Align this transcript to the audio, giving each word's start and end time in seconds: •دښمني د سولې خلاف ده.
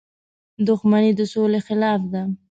•دښمني 0.67 1.11
د 1.19 1.21
سولې 1.33 1.59
خلاف 1.67 2.01
ده. 2.11 2.21